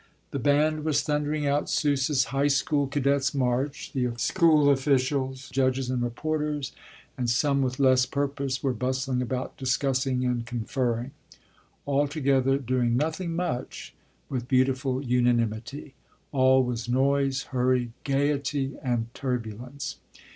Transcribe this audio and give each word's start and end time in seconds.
The 0.31 0.39
band 0.39 0.83
was 0.83 1.03
thundering 1.03 1.45
out 1.45 1.69
Sousa's 1.69 2.23
"High 2.33 2.47
School 2.47 2.87
Cadet's 2.87 3.35
March," 3.35 3.91
the 3.93 4.09
school 4.17 4.71
officials, 4.71 5.47
the 5.49 5.53
judges, 5.53 5.91
and 5.91 6.01
reporters, 6.01 6.71
and 7.19 7.29
some 7.29 7.61
with 7.61 7.77
less 7.79 8.07
purpose 8.07 8.63
were 8.63 8.73
bustling 8.73 9.21
about 9.21 9.57
discussing 9.57 10.25
and 10.25 10.43
conferring. 10.43 11.11
Altogether 11.85 12.57
doing 12.57 12.97
nothing 12.97 13.35
much 13.35 13.93
with 14.27 14.47
beautiful 14.47 15.03
unanimity. 15.05 15.93
All 16.31 16.63
was 16.63 16.89
noise, 16.89 17.43
hurry, 17.53 17.91
gaiety, 18.03 18.77
and 18.81 19.13
turbulence. 19.13 19.97